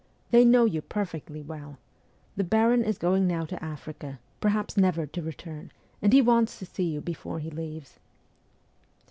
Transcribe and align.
They 0.31 0.43
know 0.43 0.65
you 0.65 0.81
perfectly 0.81 1.43
well. 1.43 1.77
The 2.35 2.43
baron 2.43 2.83
is 2.83 2.97
going 2.97 3.27
now 3.27 3.45
to 3.45 3.63
Africa, 3.63 4.17
perhaps 4.39 4.75
never 4.75 5.05
to 5.05 5.21
return, 5.21 5.71
and 6.01 6.11
he 6.11 6.23
wants 6.23 6.57
to 6.57 6.65
see 6.65 6.85
you 6.85 7.01
before 7.01 7.37
he 7.37 7.51
leaves.' 7.51 7.99